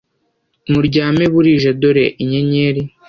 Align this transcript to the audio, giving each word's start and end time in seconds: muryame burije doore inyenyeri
muryame 0.71 1.23
burije 1.33 1.69
doore 1.79 2.05
inyenyeri 2.23 2.81